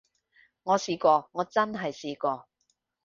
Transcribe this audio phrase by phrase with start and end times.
[0.63, 2.47] 我試過，我真係試過